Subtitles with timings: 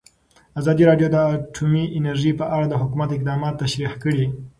[0.59, 4.25] ازادي راډیو د اټومي انرژي په اړه د حکومت اقدامات تشریح کړي.